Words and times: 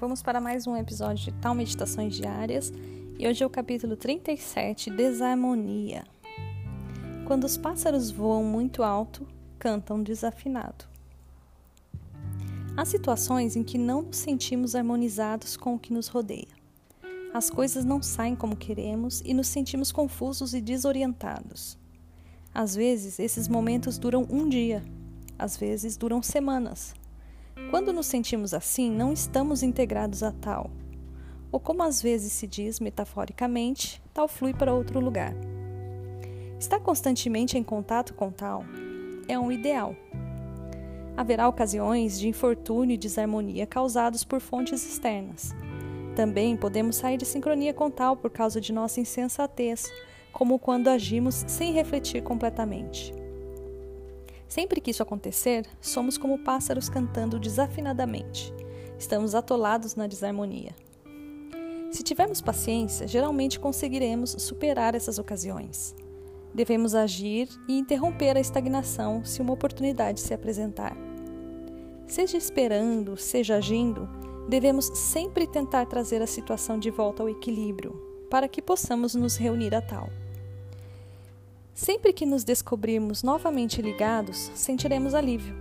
vamos 0.00 0.22
para 0.22 0.40
mais 0.40 0.66
um 0.66 0.74
episódio 0.74 1.26
de 1.26 1.32
Tal 1.40 1.54
Meditações 1.54 2.16
Diárias 2.16 2.72
e 3.18 3.28
hoje 3.28 3.42
é 3.42 3.46
o 3.46 3.50
capítulo 3.50 3.94
37, 3.96 4.88
Desarmonia. 4.88 6.04
Quando 7.26 7.44
os 7.44 7.58
pássaros 7.58 8.10
voam 8.10 8.42
muito 8.42 8.82
alto, 8.82 9.28
cantam 9.58 10.02
desafinado. 10.02 10.86
Há 12.74 12.86
situações 12.86 13.56
em 13.56 13.62
que 13.62 13.76
não 13.76 14.00
nos 14.00 14.16
sentimos 14.16 14.74
harmonizados 14.74 15.54
com 15.54 15.74
o 15.74 15.78
que 15.78 15.92
nos 15.92 16.08
rodeia. 16.08 16.48
As 17.34 17.50
coisas 17.50 17.84
não 17.84 18.02
saem 18.02 18.34
como 18.34 18.56
queremos 18.56 19.20
e 19.22 19.34
nos 19.34 19.48
sentimos 19.48 19.92
confusos 19.92 20.54
e 20.54 20.62
desorientados. 20.62 21.76
Às 22.54 22.74
vezes, 22.74 23.18
esses 23.18 23.48
momentos 23.48 23.98
duram 23.98 24.26
um 24.30 24.48
dia, 24.48 24.82
às 25.38 25.58
vezes 25.58 25.94
duram 25.98 26.22
semanas 26.22 26.94
quando 27.68 27.92
nos 27.92 28.06
sentimos 28.06 28.54
assim, 28.54 28.90
não 28.90 29.12
estamos 29.12 29.62
integrados 29.62 30.22
a 30.22 30.32
tal. 30.32 30.70
Ou 31.52 31.58
como 31.58 31.82
às 31.82 32.00
vezes 32.00 32.32
se 32.32 32.46
diz 32.46 32.80
metaforicamente, 32.80 34.00
tal 34.14 34.28
flui 34.28 34.54
para 34.54 34.72
outro 34.72 35.00
lugar. 35.00 35.34
Estar 36.58 36.78
constantemente 36.78 37.58
em 37.58 37.62
contato 37.62 38.14
com 38.14 38.30
tal 38.30 38.64
é 39.26 39.38
um 39.38 39.50
ideal. 39.50 39.94
Haverá 41.16 41.48
ocasiões 41.48 42.18
de 42.18 42.28
infortúnio 42.28 42.94
e 42.94 42.98
desarmonia 42.98 43.66
causados 43.66 44.24
por 44.24 44.40
fontes 44.40 44.84
externas. 44.88 45.54
Também 46.14 46.56
podemos 46.56 46.96
sair 46.96 47.16
de 47.16 47.24
sincronia 47.24 47.72
com 47.72 47.90
tal 47.90 48.16
por 48.16 48.30
causa 48.30 48.60
de 48.60 48.72
nossa 48.72 49.00
insensatez, 49.00 49.90
como 50.32 50.58
quando 50.58 50.88
agimos 50.88 51.44
sem 51.46 51.72
refletir 51.72 52.22
completamente. 52.22 53.19
Sempre 54.50 54.80
que 54.80 54.90
isso 54.90 55.00
acontecer, 55.00 55.64
somos 55.80 56.18
como 56.18 56.36
pássaros 56.40 56.88
cantando 56.88 57.38
desafinadamente. 57.38 58.52
Estamos 58.98 59.32
atolados 59.32 59.94
na 59.94 60.08
desarmonia. 60.08 60.74
Se 61.92 62.02
tivermos 62.02 62.40
paciência, 62.40 63.06
geralmente 63.06 63.60
conseguiremos 63.60 64.30
superar 64.38 64.96
essas 64.96 65.20
ocasiões. 65.20 65.94
Devemos 66.52 66.96
agir 66.96 67.48
e 67.68 67.78
interromper 67.78 68.36
a 68.36 68.40
estagnação 68.40 69.24
se 69.24 69.40
uma 69.40 69.52
oportunidade 69.52 70.18
se 70.18 70.34
apresentar. 70.34 70.96
Seja 72.08 72.36
esperando, 72.36 73.16
seja 73.16 73.54
agindo, 73.54 74.08
devemos 74.48 74.86
sempre 74.98 75.46
tentar 75.46 75.86
trazer 75.86 76.20
a 76.22 76.26
situação 76.26 76.76
de 76.76 76.90
volta 76.90 77.22
ao 77.22 77.28
equilíbrio, 77.28 77.92
para 78.28 78.48
que 78.48 78.60
possamos 78.60 79.14
nos 79.14 79.36
reunir 79.36 79.76
a 79.76 79.80
tal. 79.80 80.10
Sempre 81.74 82.12
que 82.12 82.26
nos 82.26 82.44
descobrirmos 82.44 83.22
novamente 83.22 83.80
ligados, 83.80 84.50
sentiremos 84.54 85.14
alívio. 85.14 85.54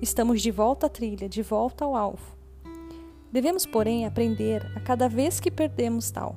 Estamos 0.00 0.40
de 0.40 0.50
volta 0.50 0.86
à 0.86 0.88
trilha, 0.88 1.28
de 1.28 1.42
volta 1.42 1.84
ao 1.84 1.96
alvo. 1.96 2.36
Devemos, 3.32 3.66
porém, 3.66 4.06
aprender 4.06 4.66
a 4.76 4.80
cada 4.80 5.08
vez 5.08 5.40
que 5.40 5.50
perdemos 5.50 6.10
tal. 6.10 6.36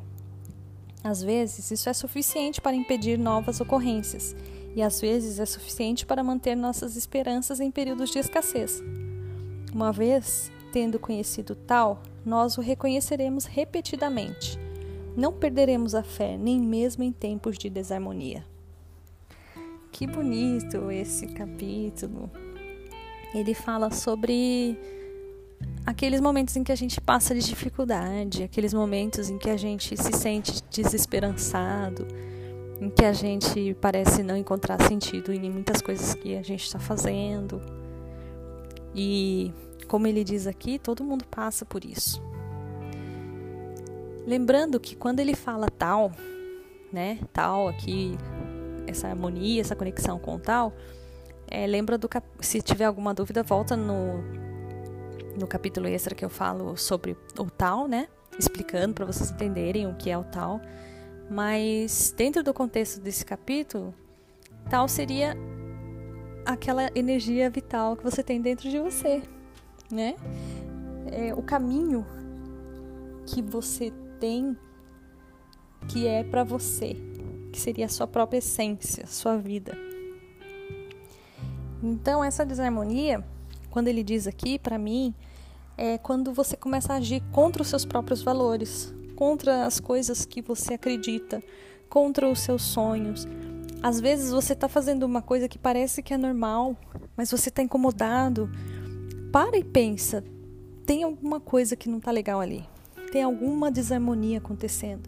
Às 1.04 1.22
vezes, 1.22 1.70
isso 1.72 1.90
é 1.90 1.94
suficiente 1.94 2.62
para 2.62 2.76
impedir 2.76 3.18
novas 3.18 3.60
ocorrências, 3.60 4.36
e 4.76 4.82
às 4.82 5.02
vezes 5.02 5.40
é 5.40 5.46
suficiente 5.46 6.06
para 6.06 6.24
manter 6.24 6.56
nossas 6.56 6.96
esperanças 6.96 7.60
em 7.60 7.70
períodos 7.70 8.10
de 8.10 8.20
escassez. 8.20 8.82
Uma 9.74 9.92
vez 9.92 10.52
tendo 10.72 10.98
conhecido 10.98 11.56
tal, 11.56 12.02
nós 12.26 12.58
o 12.58 12.62
reconheceremos 12.62 13.46
repetidamente. 13.46 14.58
Não 15.16 15.32
perderemos 15.32 15.94
a 15.94 16.02
fé, 16.02 16.36
nem 16.36 16.60
mesmo 16.60 17.04
em 17.04 17.12
tempos 17.12 17.58
de 17.58 17.70
desarmonia. 17.70 18.44
Que 19.94 20.08
bonito 20.08 20.90
esse 20.90 21.28
capítulo. 21.28 22.30
Ele 23.32 23.54
fala 23.54 23.92
sobre 23.92 24.76
aqueles 25.86 26.20
momentos 26.20 26.56
em 26.56 26.64
que 26.64 26.72
a 26.72 26.76
gente 26.76 27.00
passa 27.00 27.36
de 27.36 27.42
dificuldade, 27.42 28.42
aqueles 28.42 28.74
momentos 28.74 29.30
em 29.30 29.38
que 29.38 29.52
a 29.52 29.56
gente 29.56 29.96
se 29.96 30.12
sente 30.12 30.64
desesperançado, 30.72 32.08
em 32.82 32.90
que 32.90 33.06
a 33.06 33.14
gente 33.14 33.78
parece 33.80 34.24
não 34.24 34.36
encontrar 34.36 34.82
sentido 34.82 35.32
em 35.32 35.52
muitas 35.52 35.80
coisas 35.80 36.16
que 36.16 36.36
a 36.36 36.42
gente 36.42 36.64
está 36.64 36.80
fazendo. 36.80 37.62
E, 38.96 39.54
como 39.88 40.08
ele 40.08 40.24
diz 40.24 40.48
aqui, 40.48 40.80
todo 40.80 41.04
mundo 41.04 41.24
passa 41.30 41.66
por 41.66 41.86
isso. 41.86 42.20
Lembrando 44.26 44.80
que 44.80 44.96
quando 44.96 45.20
ele 45.20 45.36
fala 45.36 45.68
tal, 45.70 46.12
né, 46.92 47.20
tal 47.32 47.68
aqui 47.68 48.18
essa 48.88 49.08
harmonia, 49.08 49.62
essa 49.62 49.76
conexão 49.76 50.20
com 50.20 50.36
o 50.36 50.40
tal, 50.40 50.74
é, 51.48 51.68
lembra 51.68 51.98
do 51.98 52.08
cap... 52.10 52.26
se 52.42 52.62
tiver 52.62 52.86
alguma 52.86 53.14
dúvida, 53.14 53.44
volta 53.44 53.76
no, 53.76 54.24
no 55.38 55.48
capítulo 55.48 55.88
extra 55.88 56.16
que 56.16 56.24
eu 56.24 56.30
falo 56.30 56.76
sobre 56.76 57.18
o 57.38 57.46
tal, 57.46 57.88
né? 57.88 58.08
Explicando 58.38 58.94
para 58.94 59.06
vocês 59.06 59.30
entenderem 59.30 59.88
o 59.88 59.96
que 59.96 60.10
é 60.10 60.18
o 60.18 60.24
tal. 60.24 60.60
Mas 61.30 62.14
dentro 62.18 62.44
do 62.44 62.54
contexto 62.54 63.00
desse 63.00 63.26
capítulo, 63.26 63.94
tal 64.70 64.88
seria 64.88 65.38
aquela 66.46 66.90
energia 66.96 67.50
vital 67.50 67.96
que 67.96 68.04
você 68.04 68.24
tem 68.24 68.42
dentro 68.42 68.70
de 68.70 68.80
você, 68.80 69.22
né? 69.92 70.16
É, 71.12 71.34
o 71.34 71.42
caminho 71.42 72.06
que 73.26 73.42
você 73.42 73.92
tem 74.20 74.58
que 75.88 76.08
é 76.08 76.24
para 76.24 76.44
você, 76.44 76.96
que 77.54 77.62
seria 77.62 77.86
a 77.86 77.90
sua 77.90 78.08
própria 78.08 78.40
essência, 78.40 79.06
sua 79.06 79.38
vida. 79.38 79.78
Então, 81.82 82.24
essa 82.24 82.44
desarmonia, 82.44 83.24
quando 83.70 83.88
ele 83.88 84.04
diz 84.04 84.26
aqui, 84.26 84.58
para 84.58 84.80
mim, 84.80 85.14
é 85.78 86.00
quando 86.00 86.34
você 86.34 86.58
começa 86.58 86.94
a 86.94 86.96
agir 86.96 87.22
contra 87.32 87.62
os 87.62 87.68
seus 87.68 87.86
próprios 87.86 88.24
valores, 88.24 88.94
contra 89.16 89.66
as 89.66 89.80
coisas 89.80 90.26
que 90.26 90.42
você 90.42 90.74
acredita, 90.74 91.44
contra 91.88 92.28
os 92.28 92.40
seus 92.40 92.64
sonhos. 92.64 93.28
Às 93.84 94.00
vezes 94.00 94.32
você 94.32 94.54
está 94.54 94.68
fazendo 94.68 95.04
uma 95.04 95.22
coisa 95.22 95.48
que 95.48 95.60
parece 95.60 96.02
que 96.02 96.14
é 96.14 96.18
normal, 96.18 96.76
mas 97.16 97.30
você 97.30 97.50
está 97.50 97.62
incomodado. 97.62 98.50
Para 99.32 99.58
e 99.58 99.64
pensa: 99.64 100.24
tem 100.88 101.04
alguma 101.04 101.40
coisa 101.40 101.76
que 101.76 101.88
não 101.88 102.00
está 102.00 102.10
legal 102.10 102.40
ali? 102.40 102.66
Tem 103.12 103.22
alguma 103.22 103.70
desarmonia 103.70 104.40
acontecendo? 104.40 105.08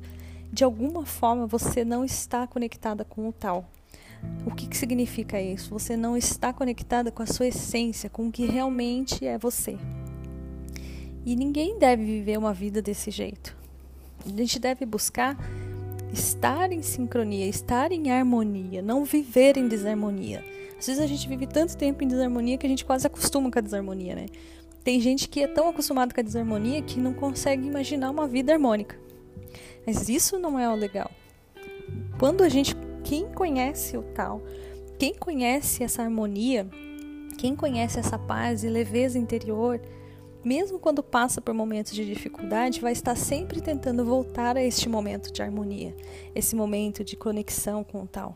De 0.55 0.63
alguma 0.63 1.05
forma 1.05 1.45
você 1.45 1.83
não 1.83 2.05
está 2.05 2.47
conectada 2.47 3.03
com 3.03 3.27
o 3.27 3.33
tal. 3.33 3.69
O 4.45 4.55
que, 4.55 4.67
que 4.67 4.77
significa 4.77 5.39
isso? 5.39 5.69
Você 5.71 5.97
não 5.97 6.15
está 6.15 6.53
conectada 6.53 7.11
com 7.11 7.21
a 7.21 7.25
sua 7.25 7.47
essência, 7.47 8.09
com 8.09 8.27
o 8.29 8.31
que 8.31 8.45
realmente 8.45 9.25
é 9.27 9.37
você. 9.37 9.77
E 11.25 11.35
ninguém 11.35 11.77
deve 11.77 12.05
viver 12.05 12.37
uma 12.37 12.53
vida 12.53 12.81
desse 12.81 13.11
jeito. 13.11 13.53
A 14.25 14.29
gente 14.29 14.57
deve 14.57 14.85
buscar 14.85 15.37
estar 16.13 16.71
em 16.71 16.81
sincronia, 16.81 17.45
estar 17.47 17.91
em 17.91 18.09
harmonia, 18.09 18.81
não 18.81 19.03
viver 19.03 19.57
em 19.57 19.67
desarmonia. 19.67 20.41
Às 20.79 20.87
vezes 20.87 21.01
a 21.01 21.07
gente 21.07 21.27
vive 21.27 21.47
tanto 21.47 21.75
tempo 21.75 22.01
em 22.01 22.07
desarmonia 22.07 22.57
que 22.57 22.65
a 22.65 22.69
gente 22.69 22.85
quase 22.85 23.05
acostuma 23.05 23.51
com 23.51 23.59
a 23.59 23.61
desarmonia, 23.61 24.15
né? 24.15 24.27
Tem 24.85 25.01
gente 25.01 25.27
que 25.27 25.43
é 25.43 25.47
tão 25.47 25.67
acostumado 25.67 26.13
com 26.13 26.21
a 26.21 26.23
desarmonia 26.23 26.81
que 26.81 26.97
não 26.97 27.13
consegue 27.13 27.67
imaginar 27.67 28.09
uma 28.09 28.25
vida 28.25 28.53
harmônica. 28.53 29.03
Mas 29.85 30.09
isso 30.09 30.39
não 30.39 30.59
é 30.59 30.69
o 30.69 30.75
legal. 30.75 31.11
Quando 32.19 32.43
a 32.43 32.49
gente, 32.49 32.75
quem 33.03 33.25
conhece 33.31 33.97
o 33.97 34.03
tal, 34.03 34.41
quem 34.97 35.13
conhece 35.13 35.83
essa 35.83 36.01
harmonia, 36.01 36.67
quem 37.37 37.55
conhece 37.55 37.99
essa 37.99 38.17
paz 38.17 38.63
e 38.63 38.69
leveza 38.69 39.19
interior, 39.19 39.79
mesmo 40.43 40.79
quando 40.79 41.01
passa 41.01 41.41
por 41.41 41.53
momentos 41.53 41.91
de 41.93 42.05
dificuldade, 42.05 42.79
vai 42.79 42.91
estar 42.91 43.15
sempre 43.15 43.61
tentando 43.61 44.05
voltar 44.05 44.55
a 44.55 44.63
este 44.63 44.87
momento 44.87 45.31
de 45.31 45.41
harmonia, 45.41 45.95
esse 46.33 46.55
momento 46.55 47.03
de 47.03 47.17
conexão 47.17 47.83
com 47.83 48.03
o 48.03 48.07
tal. 48.07 48.35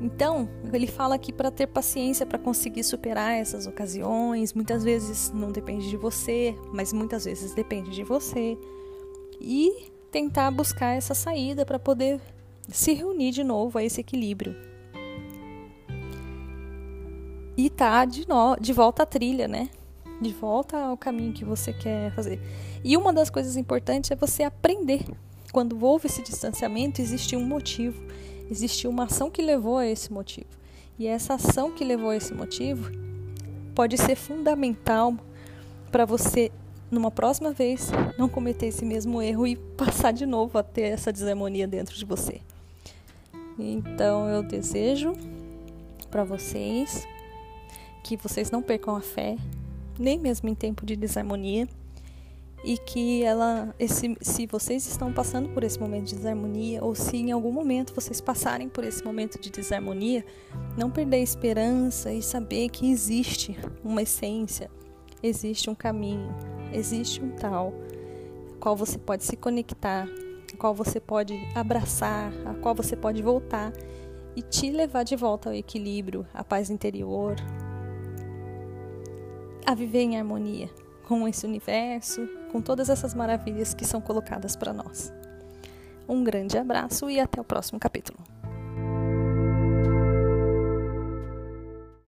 Então, 0.00 0.48
ele 0.72 0.86
fala 0.86 1.14
aqui 1.14 1.32
para 1.32 1.50
ter 1.50 1.66
paciência 1.66 2.24
para 2.24 2.38
conseguir 2.38 2.82
superar 2.84 3.34
essas 3.34 3.66
ocasiões. 3.66 4.54
Muitas 4.54 4.82
vezes 4.82 5.30
não 5.30 5.52
depende 5.52 5.90
de 5.90 5.96
você, 5.96 6.54
mas 6.72 6.92
muitas 6.92 7.26
vezes 7.26 7.52
depende 7.52 7.90
de 7.90 8.02
você. 8.02 8.56
E 9.40 9.90
tentar 10.10 10.50
buscar 10.50 10.96
essa 10.96 11.14
saída 11.14 11.64
para 11.64 11.78
poder 11.78 12.20
se 12.68 12.92
reunir 12.92 13.30
de 13.30 13.42
novo 13.42 13.78
a 13.78 13.84
esse 13.84 14.00
equilíbrio. 14.00 14.54
E 17.56 17.68
tá 17.68 18.04
de, 18.04 18.26
no, 18.28 18.56
de 18.56 18.72
volta 18.72 19.02
à 19.02 19.06
trilha, 19.06 19.46
né? 19.46 19.70
De 20.20 20.32
volta 20.32 20.78
ao 20.78 20.96
caminho 20.96 21.32
que 21.32 21.44
você 21.44 21.72
quer 21.72 22.12
fazer. 22.14 22.40
E 22.82 22.96
uma 22.96 23.12
das 23.12 23.30
coisas 23.30 23.56
importantes 23.56 24.10
é 24.10 24.16
você 24.16 24.42
aprender. 24.42 25.04
Quando 25.52 25.82
houve 25.84 26.06
esse 26.06 26.22
distanciamento, 26.22 27.00
existiu 27.00 27.38
um 27.38 27.46
motivo, 27.46 28.00
existiu 28.50 28.90
uma 28.90 29.04
ação 29.04 29.30
que 29.30 29.42
levou 29.42 29.78
a 29.78 29.86
esse 29.86 30.12
motivo. 30.12 30.48
E 30.98 31.06
essa 31.06 31.34
ação 31.34 31.72
que 31.72 31.84
levou 31.84 32.10
a 32.10 32.16
esse 32.16 32.32
motivo 32.32 32.90
pode 33.74 33.96
ser 33.96 34.14
fundamental 34.14 35.14
para 35.90 36.04
você 36.04 36.52
numa 36.90 37.10
próxima 37.10 37.52
vez, 37.52 37.90
não 38.18 38.28
cometer 38.28 38.66
esse 38.66 38.84
mesmo 38.84 39.22
erro 39.22 39.46
e 39.46 39.56
passar 39.56 40.12
de 40.12 40.26
novo 40.26 40.58
a 40.58 40.62
ter 40.62 40.82
essa 40.82 41.12
desarmonia 41.12 41.66
dentro 41.66 41.96
de 41.96 42.04
você. 42.04 42.40
Então 43.58 44.28
eu 44.28 44.42
desejo 44.42 45.12
para 46.10 46.24
vocês 46.24 47.06
que 48.02 48.16
vocês 48.16 48.50
não 48.50 48.62
percam 48.62 48.96
a 48.96 49.00
fé, 49.00 49.36
nem 49.98 50.18
mesmo 50.18 50.48
em 50.48 50.54
tempo 50.54 50.84
de 50.84 50.96
desarmonia, 50.96 51.68
e 52.62 52.76
que 52.76 53.22
ela, 53.22 53.74
esse, 53.78 54.16
se 54.20 54.46
vocês 54.46 54.86
estão 54.86 55.12
passando 55.12 55.48
por 55.50 55.64
esse 55.64 55.80
momento 55.80 56.08
de 56.08 56.16
desarmonia 56.16 56.84
ou 56.84 56.94
se 56.94 57.16
em 57.16 57.32
algum 57.32 57.50
momento 57.50 57.94
vocês 57.94 58.20
passarem 58.20 58.68
por 58.68 58.84
esse 58.84 59.02
momento 59.02 59.40
de 59.40 59.50
desarmonia, 59.50 60.24
não 60.76 60.90
perder 60.90 61.18
a 61.18 61.20
esperança 61.20 62.12
e 62.12 62.22
saber 62.22 62.68
que 62.68 62.90
existe 62.90 63.58
uma 63.82 64.02
essência, 64.02 64.70
existe 65.22 65.70
um 65.70 65.74
caminho, 65.74 66.34
existe 66.72 67.22
um 67.22 67.30
tal, 67.30 67.72
qual 68.58 68.76
você 68.76 68.98
pode 68.98 69.24
se 69.24 69.36
conectar, 69.36 70.06
qual 70.58 70.74
você 70.74 71.00
pode 71.00 71.34
abraçar, 71.54 72.32
a 72.46 72.54
qual 72.54 72.74
você 72.74 72.96
pode 72.96 73.22
voltar 73.22 73.72
e 74.36 74.42
te 74.42 74.70
levar 74.70 75.02
de 75.02 75.16
volta 75.16 75.48
ao 75.48 75.54
equilíbrio, 75.54 76.26
à 76.32 76.44
paz 76.44 76.70
interior, 76.70 77.36
a 79.66 79.74
viver 79.74 80.02
em 80.02 80.18
harmonia 80.18 80.68
com 81.06 81.26
esse 81.26 81.44
universo, 81.44 82.28
com 82.52 82.60
todas 82.60 82.88
essas 82.88 83.14
maravilhas 83.14 83.74
que 83.74 83.84
são 83.84 84.00
colocadas 84.00 84.54
para 84.54 84.72
nós. 84.72 85.12
Um 86.08 86.22
grande 86.22 86.56
abraço 86.56 87.10
e 87.10 87.18
até 87.18 87.40
o 87.40 87.44
próximo 87.44 87.78
capítulo. 87.80 88.29